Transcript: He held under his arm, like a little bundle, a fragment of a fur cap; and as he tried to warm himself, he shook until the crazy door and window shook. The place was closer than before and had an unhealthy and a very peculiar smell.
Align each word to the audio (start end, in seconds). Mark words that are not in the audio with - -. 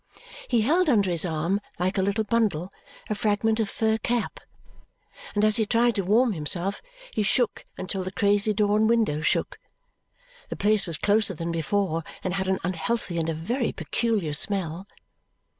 He 0.47 0.61
held 0.61 0.89
under 0.89 1.11
his 1.11 1.25
arm, 1.25 1.61
like 1.77 1.95
a 1.95 2.01
little 2.01 2.23
bundle, 2.23 2.73
a 3.07 3.13
fragment 3.13 3.59
of 3.59 3.67
a 3.67 3.69
fur 3.69 3.97
cap; 3.99 4.39
and 5.35 5.45
as 5.45 5.57
he 5.57 5.65
tried 5.67 5.93
to 5.93 6.03
warm 6.03 6.33
himself, 6.33 6.81
he 7.13 7.21
shook 7.21 7.65
until 7.77 8.03
the 8.03 8.11
crazy 8.11 8.51
door 8.51 8.75
and 8.79 8.89
window 8.89 9.21
shook. 9.21 9.59
The 10.49 10.55
place 10.55 10.87
was 10.87 10.97
closer 10.97 11.35
than 11.35 11.51
before 11.51 12.03
and 12.23 12.33
had 12.33 12.47
an 12.47 12.57
unhealthy 12.63 13.19
and 13.19 13.29
a 13.29 13.35
very 13.35 13.71
peculiar 13.71 14.33
smell. 14.33 14.87